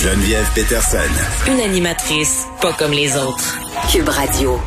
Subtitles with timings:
[0.00, 0.98] Geneviève Peterson.
[1.48, 3.58] Une animatrice pas comme les autres.
[3.90, 4.60] Cube Radio.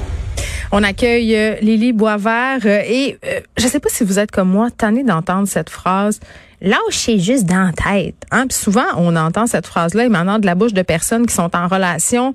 [0.74, 4.50] On accueille euh, Lily Boisvert euh, et euh, je sais pas si vous êtes comme
[4.50, 6.20] moi, tanné d'entendre cette phrase.
[6.60, 8.16] Lâchez juste dans la tête.
[8.32, 8.46] Hein?
[8.48, 11.68] Puis souvent, on entend cette phrase-là émanant de la bouche de personnes qui sont en
[11.68, 12.34] relation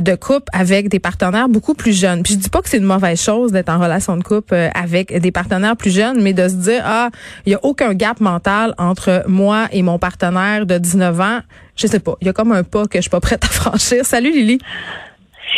[0.00, 2.22] de couple avec des partenaires beaucoup plus jeunes.
[2.22, 5.16] Puis je dis pas que c'est une mauvaise chose d'être en relation de couple avec
[5.20, 7.10] des partenaires plus jeunes, mais de se dire, ah,
[7.44, 11.40] il y a aucun gap mental entre moi et mon partenaire de 19 ans.
[11.78, 12.16] Je sais pas.
[12.20, 14.04] Il y a comme un pas que je suis pas prête à franchir.
[14.04, 14.58] Salut Lily.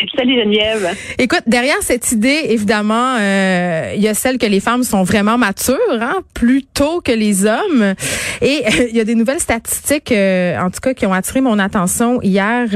[0.16, 0.96] Salut Geneviève.
[1.18, 5.38] Écoute, derrière cette idée, évidemment, euh, il y a celle que les femmes sont vraiment
[5.38, 7.94] matures, hein, plus tôt que les hommes.
[8.40, 11.40] Et euh, il y a des nouvelles statistiques, euh, en tout cas, qui ont attiré
[11.40, 12.68] mon attention hier.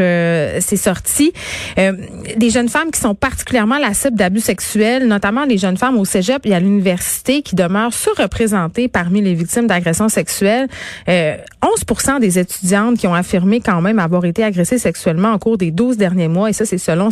[0.61, 1.33] C'est sorti.
[1.77, 6.05] des jeunes femmes qui sont particulièrement la cible d'abus sexuels, notamment les jeunes femmes au
[6.05, 10.69] cégep et à l'université qui demeurent surreprésentées parmi les victimes d'agressions sexuelles.
[11.07, 15.71] 11% des étudiantes qui ont affirmé quand même avoir été agressées sexuellement au cours des
[15.71, 17.11] 12 derniers mois, et ça, c'est selon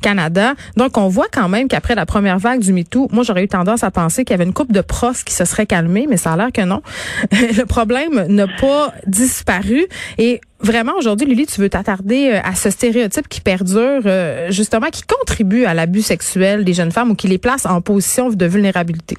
[0.00, 0.54] Canada.
[0.76, 3.84] Donc, on voit quand même qu'après la première vague du MeToo, moi, j'aurais eu tendance
[3.84, 6.32] à penser qu'il y avait une coupe de profs qui se serait calmée, mais ça
[6.32, 6.82] a l'air que non.
[7.32, 9.86] le problème n'a pas disparu.
[10.18, 14.88] Et vraiment, aujourd'hui, Lily, tu veux t'attarder euh, à ce stéréotype qui perdure, euh, justement,
[14.90, 18.46] qui contribue à l'abus sexuel des jeunes femmes ou qui les place en position de
[18.46, 19.16] vulnérabilité?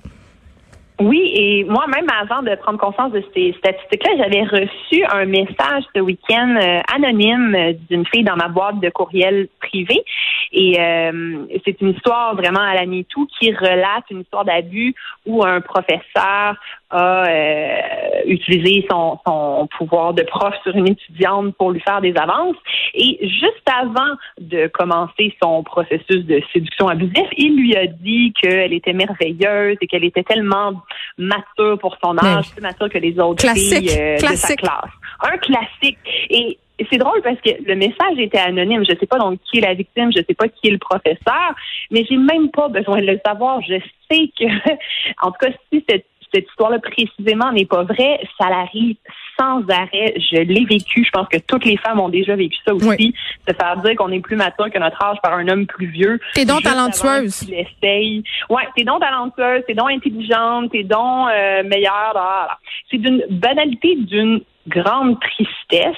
[1.00, 6.00] Oui, et moi-même, avant de prendre conscience de ces statistiques-là, j'avais reçu un message ce
[6.00, 10.04] week-end euh, anonyme d'une fille dans ma boîte de courriel privé.
[10.52, 14.94] Et euh, c'est une histoire vraiment à la MeToo qui relate une histoire d'abus
[15.26, 16.56] où un professeur
[16.94, 22.16] a euh, utilisé son, son pouvoir de prof sur une étudiante pour lui faire des
[22.16, 22.56] avances.
[22.94, 28.74] Et juste avant de commencer son processus de séduction abusif, il lui a dit qu'elle
[28.74, 30.84] était merveilleuse et qu'elle était tellement
[31.18, 34.92] mature pour son âge, plus mature que les autres filles euh, de sa classe.
[35.22, 35.98] Un classique.
[36.30, 36.60] Et
[36.92, 38.84] c'est drôle parce que le message était anonyme.
[38.88, 41.56] Je sais pas donc qui est la victime, je sais pas qui est le professeur,
[41.92, 43.62] mais j'ai même pas besoin de le savoir.
[43.62, 43.80] Je
[44.12, 44.46] sais que,
[45.22, 48.96] en tout cas, si cette, cette histoire-là précisément n'est pas vraie, ça l'arrive
[49.38, 50.14] sans arrêt.
[50.18, 51.04] Je l'ai vécu.
[51.04, 53.14] Je pense que toutes les femmes ont déjà vécu ça aussi.
[53.48, 56.20] Se faire dire qu'on est plus mature que notre âge par un homme plus vieux.
[56.34, 57.50] T'es donc talentueuse.
[57.50, 58.24] Essaye.
[58.50, 62.60] Ouais, t'es donc talentueuse, t'es donc intelligente, t'es donc euh, meilleure.
[62.90, 65.98] C'est d'une banalité, d'une grande tristesse.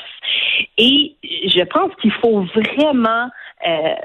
[0.78, 3.30] Et je pense qu'il faut vraiment
[3.68, 3.96] euh,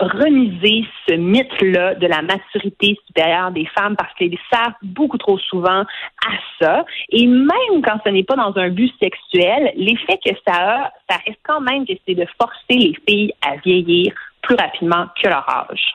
[0.00, 5.82] remiser ce mythe-là de la maturité supérieure des femmes parce qu'elles servent beaucoup trop souvent
[5.82, 6.84] à ça.
[7.10, 11.18] Et même quand ce n'est pas dans un but sexuel, l'effet que ça a, ça
[11.26, 15.48] reste quand même que c'est de forcer les filles à vieillir plus rapidement que leur
[15.48, 15.94] âge.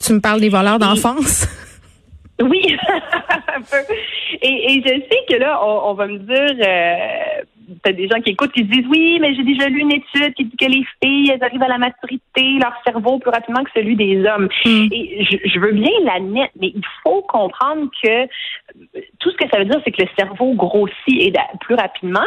[0.00, 1.46] Tu me parles des voleurs d'enfance?
[2.40, 2.76] Oui,
[3.54, 3.94] un peu.
[4.40, 7.42] Et, je sais que là, on, va me dire, euh,
[7.82, 10.44] t'as des gens qui écoutent qui disent oui, mais j'ai déjà lu une étude qui
[10.44, 13.96] dit que les filles, elles arrivent à la maturité, leur cerveau plus rapidement que celui
[13.96, 14.48] des hommes.
[14.64, 14.88] Hmm.
[14.90, 18.26] Et je, veux bien la mais il faut comprendre que
[19.18, 22.20] tout ce que ça veut dire, c'est que le cerveau grossit et plus rapidement.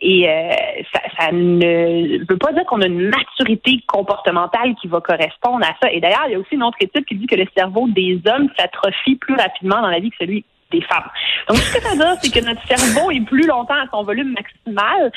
[0.00, 0.50] Et euh,
[0.92, 5.74] ça, ça, ne veut pas dire qu'on a une maturité comportementale qui va correspondre à
[5.82, 5.90] ça.
[5.92, 8.20] Et d'ailleurs, il y a aussi une autre étude qui dit que le cerveau des
[8.26, 11.08] hommes s'atrophie plus rapidement dans la vie que celui des femmes.
[11.48, 14.02] Donc, ce que ça veut dire, c'est que notre cerveau est plus longtemps à son
[14.02, 15.12] volume maximal.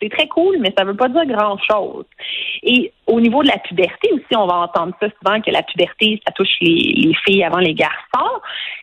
[0.00, 2.04] C'est très cool, mais ça veut pas dire grand-chose.
[2.64, 6.20] Et au niveau de la puberté aussi, on va entendre ça souvent que la puberté,
[6.26, 8.40] ça touche les, filles avant les garçons.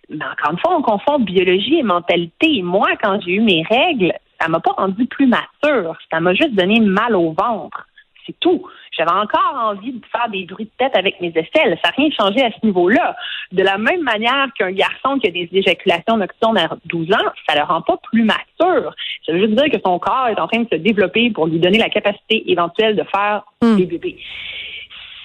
[0.10, 2.62] Mais encore une fois, on confond biologie et mentalité.
[2.62, 5.98] Moi, quand j'ai eu mes règles, ça m'a pas rendu plus mature.
[6.10, 7.86] Ça m'a juste donné mal au ventre.
[8.30, 8.64] C'est tout.
[8.96, 11.80] J'avais encore envie de faire des bruits de tête avec mes aisselles.
[11.84, 13.16] Ça n'a rien changé à ce niveau-là.
[13.52, 17.56] De la même manière qu'un garçon qui a des éjaculations nocturnes à 12 ans, ça
[17.56, 18.94] ne le rend pas plus mature.
[19.26, 21.58] Ça veut juste dire que son corps est en train de se développer pour lui
[21.58, 23.78] donner la capacité éventuelle de faire hmm.
[23.78, 24.18] des bébés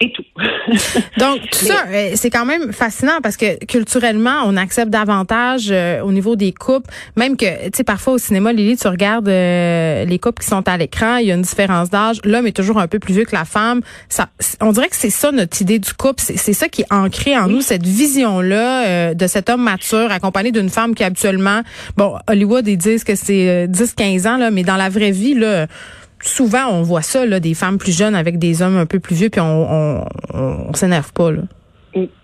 [0.00, 0.24] c'est tout.
[1.18, 6.00] Donc, tout ça, euh, c'est quand même fascinant parce que culturellement, on accepte davantage euh,
[6.02, 10.04] au niveau des couples, même que, tu sais, parfois au cinéma, Lily, tu regardes euh,
[10.04, 12.20] les couples qui sont à l'écran, il y a une différence d'âge.
[12.24, 13.80] L'homme est toujours un peu plus vieux que la femme.
[14.08, 14.28] Ça,
[14.60, 16.22] on dirait que c'est ça notre idée du couple.
[16.22, 20.68] C'est ça qui est ancré en nous, cette vision-là de cet homme mature accompagné d'une
[20.70, 21.62] femme qui habituellement,
[21.96, 25.66] bon, Hollywood, ils disent que c'est 10-15 ans, là, mais dans la vraie vie, là,
[26.24, 29.14] souvent, on voit ça, là, des femmes plus jeunes avec des hommes un peu plus
[29.14, 31.30] vieux, puis on, on, on s'énerve pas.
[31.30, 31.42] Là.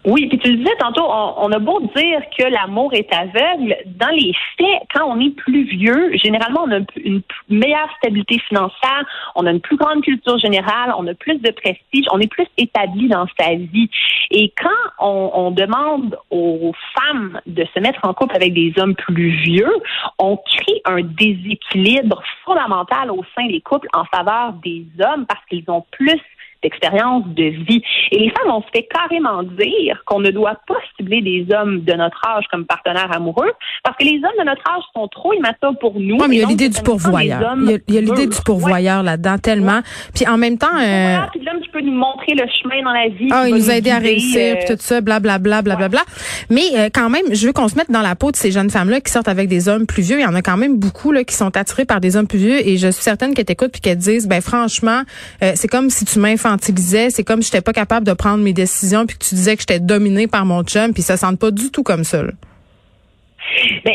[0.05, 4.09] Oui, puis tu le disais tantôt, on, a beau dire que l'amour est aveugle, dans
[4.09, 9.05] les faits, quand on est plus vieux, généralement on a une meilleure stabilité financière,
[9.37, 12.47] on a une plus grande culture générale, on a plus de prestige, on est plus
[12.59, 13.89] établi dans sa vie.
[14.33, 18.97] Et quand on, on demande aux femmes de se mettre en couple avec des hommes
[18.97, 19.73] plus vieux,
[20.19, 25.65] on crée un déséquilibre fondamental au sein des couples en faveur des hommes parce qu'ils
[25.69, 26.21] ont plus
[26.63, 27.83] d'expérience de vie.
[28.13, 31.81] Et les femmes, on se fait carrément dire qu'on ne doit pas cibler des hommes
[31.83, 33.53] de notre âge comme partenaires amoureux
[33.85, 36.17] parce que les hommes de notre âge sont trop immatures pour nous.
[36.17, 37.55] Oui, mais il y a l'idée du pourvoyeur.
[37.59, 39.81] Il y a, l'idée du pourvoyeur là-dedans tellement.
[40.15, 40.67] Puis en même temps...
[40.79, 41.19] Euh...
[41.33, 43.29] Puis l'homme qui peut nous montrer le chemin dans la vie.
[43.31, 45.89] Ah, il nous a aidé à réussir, puis tout ça, blablabla, blablabla.
[45.89, 46.51] Bla, bla, bla.
[46.51, 48.71] Mais euh, quand même, je veux qu'on se mette dans la peau de ces jeunes
[48.71, 50.19] femmes-là qui sortent avec des hommes plus vieux.
[50.19, 52.39] Il y en a quand même beaucoup là qui sont attirés par des hommes plus
[52.39, 55.03] vieux et je suis certaine qu'elles t'écoutent puis qu'elles disent, ben franchement,
[55.43, 56.19] euh, c'est comme si tu
[56.51, 59.57] m'infantilisais, c'est comme si j'étais pas capable de prendre mes décisions puis que tu disais
[59.57, 62.23] que j'étais dominée par mon chum puis ça sent pas du tout comme ça.
[62.23, 62.33] Là.
[63.85, 63.95] Ben,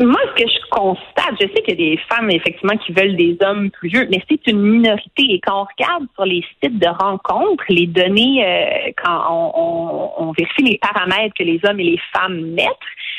[0.00, 3.16] moi, ce que je constate, je sais qu'il y a des femmes, effectivement, qui veulent
[3.16, 5.24] des hommes plus vieux, mais c'est une minorité.
[5.28, 10.32] Et quand on regarde sur les sites de rencontres, les données, euh, quand on, on,
[10.32, 12.68] vérifie les paramètres que les hommes et les femmes mettent,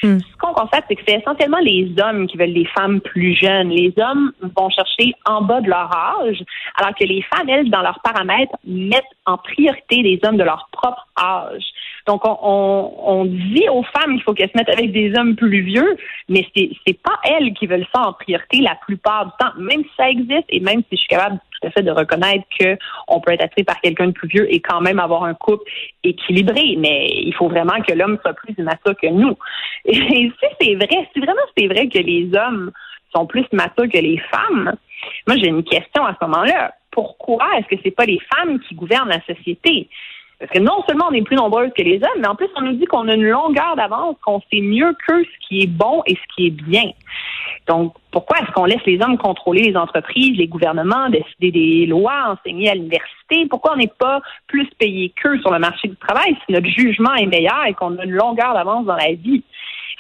[0.04, 0.20] hmm.
[0.20, 3.70] ce qu'on constate, c'est que c'est essentiellement les hommes qui veulent des femmes plus jeunes.
[3.70, 6.42] Les hommes vont chercher en bas de leur âge,
[6.78, 10.70] alors que les femmes, elles, dans leurs paramètres, mettent en priorité les hommes de leur
[10.72, 11.66] propre âge.
[12.08, 15.98] Donc, on, dit aux femmes qu'il faut qu'elles se mettent avec des hommes plus vieux,
[16.30, 19.84] mais c'est, c'est pas elles qui veulent ça en priorité la plupart du temps, même
[19.84, 23.20] si ça existe et même si je suis capable tout à fait de reconnaître qu'on
[23.20, 25.70] peut être attiré par quelqu'un de plus vieux et quand même avoir un couple
[26.04, 29.38] équilibré, mais il faut vraiment que l'homme soit plus mature que nous.
[29.86, 32.72] Et si c'est vrai, si vraiment c'est vrai que les hommes
[33.14, 34.76] sont plus matures que les femmes,
[35.28, 36.74] moi j'ai une question à ce moment-là.
[36.92, 39.88] Pourquoi est-ce que c'est pas les femmes qui gouvernent la société?
[40.40, 42.62] Parce que non seulement on est plus nombreuses que les hommes, mais en plus on
[42.62, 46.04] nous dit qu'on a une longueur d'avance, qu'on sait mieux que ce qui est bon
[46.06, 46.92] et ce qui est bien.
[47.68, 52.38] Donc, pourquoi est-ce qu'on laisse les hommes contrôler les entreprises, les gouvernements, décider des lois,
[52.38, 53.48] enseigner à l'université?
[53.50, 57.14] Pourquoi on n'est pas plus payé qu'eux sur le marché du travail si notre jugement
[57.16, 59.44] est meilleur et qu'on a une longueur d'avance dans la vie?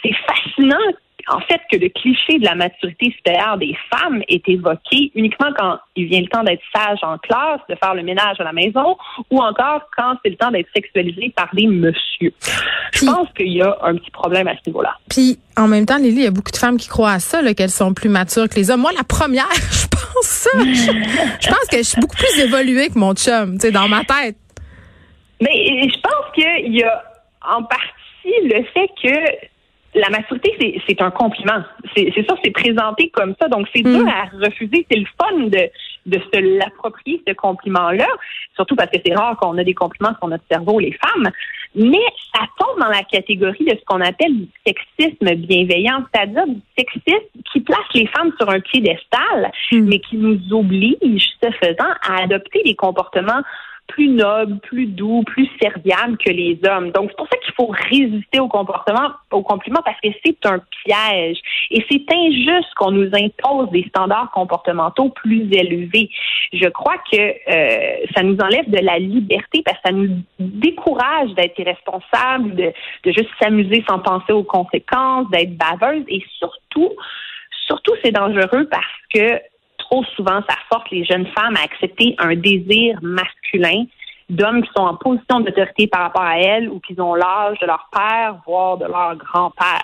[0.03, 0.77] C'est fascinant
[1.29, 5.77] en fait, que le cliché de la maturité supérieure des femmes est évoqué uniquement quand
[5.95, 8.97] il vient le temps d'être sage en classe, de faire le ménage à la maison,
[9.29, 12.33] ou encore quand c'est le temps d'être sexualisé par des messieurs.
[12.93, 14.95] Je pense qu'il y a un petit problème à ce niveau-là.
[15.09, 17.41] Puis, en même temps, Lily, il y a beaucoup de femmes qui croient à ça,
[17.53, 18.81] qu'elles sont plus matures que les hommes.
[18.81, 20.49] Moi, la première, je pense ça.
[20.59, 24.03] je, pense que je suis beaucoup plus évoluée que mon chum, tu sais, dans ma
[24.05, 24.37] tête.
[25.41, 25.51] Mais
[25.83, 27.03] je pense qu'il y a
[27.41, 27.87] en partie
[28.25, 29.47] le fait que
[29.97, 31.63] la maturité, c'est un compliment.
[31.95, 33.47] C'est ça, c'est présenté comme ça.
[33.47, 34.07] Donc, c'est dur mm.
[34.07, 34.85] à refuser.
[34.89, 35.69] C'est le fun de,
[36.05, 38.07] de se l'approprier, ce compliment-là,
[38.55, 41.29] surtout parce que c'est rare qu'on a des compliments sur notre cerveau, les femmes.
[41.75, 42.03] Mais
[42.33, 47.27] ça tombe dans la catégorie de ce qu'on appelle du sexisme bienveillant, c'est-à-dire du sexisme
[47.51, 49.79] qui place les femmes sur un piédestal, mm.
[49.81, 53.41] mais qui nous oblige, ce faisant, à adopter des comportements
[53.87, 56.91] plus noble, plus doux, plus serviable que les hommes.
[56.91, 60.59] Donc, c'est pour ça qu'il faut résister au comportement, au compliment, parce que c'est un
[60.85, 61.37] piège.
[61.71, 66.09] Et c'est injuste qu'on nous impose des standards comportementaux plus élevés.
[66.53, 71.33] Je crois que euh, ça nous enlève de la liberté parce que ça nous décourage
[71.35, 72.73] d'être irresponsable, de,
[73.05, 76.91] juste s'amuser sans penser aux conséquences, d'être baveuse et surtout,
[77.65, 79.39] surtout c'est dangereux parce que
[79.77, 83.36] trop souvent, ça force les jeunes femmes à accepter un désir masculin
[84.29, 87.65] d'hommes qui sont en position d'autorité par rapport à elles ou qui ont l'âge de
[87.65, 89.81] leur père, voire de leur grand-père.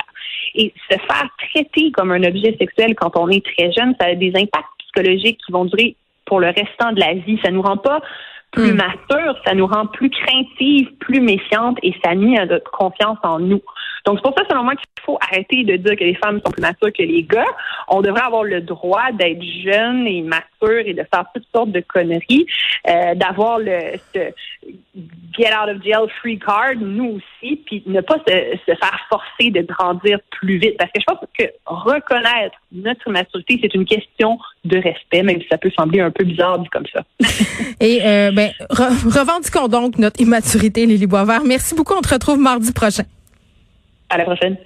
[0.55, 4.15] Et se faire traiter comme un objet sexuel quand on est très jeune, ça a
[4.15, 5.95] des impacts psychologiques qui vont durer
[6.25, 7.39] pour le restant de la vie.
[7.43, 8.01] Ça nous rend pas
[8.51, 8.77] plus hmm.
[8.77, 13.39] mature, ça nous rend plus craintives, plus méfiantes et ça nuit à notre confiance en
[13.39, 13.61] nous.
[14.05, 16.51] Donc, c'est pour ça, selon moi, qu'il faut arrêter de dire que les femmes sont
[16.51, 17.45] plus matures que les gars.
[17.87, 21.79] On devrait avoir le droit d'être jeune et mature et de faire toutes sortes de
[21.81, 22.45] conneries,
[22.89, 23.79] euh, d'avoir le
[24.13, 24.19] ce
[25.37, 28.33] get out of jail free card, nous aussi, puis ne pas se,
[28.65, 30.77] se faire forcer de grandir plus vite.
[30.77, 35.47] Parce que je pense que reconnaître notre maturité, c'est une question de respect, même si
[35.49, 37.03] ça peut sembler un peu bizarre dit comme ça.
[37.79, 41.43] et euh, ben, revendiquons donc notre immaturité, Lily Boisvert.
[41.45, 41.93] Merci beaucoup.
[41.97, 43.03] On te retrouve mardi prochain.
[44.13, 44.57] À la prochaine.